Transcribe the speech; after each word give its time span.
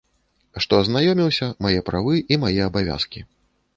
Што 0.63 0.79
азнаёміўся, 0.83 1.49
мае 1.67 1.75
правы 1.91 2.15
і 2.35 2.41
мае 2.45 2.59
абавязкі. 2.69 3.19